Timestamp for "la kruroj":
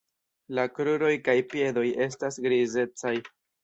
0.59-1.13